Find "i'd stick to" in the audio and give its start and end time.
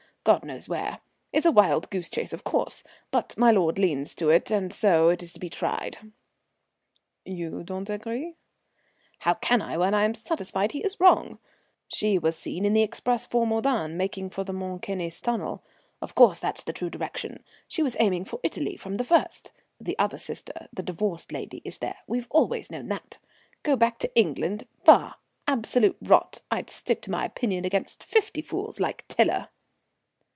26.51-27.11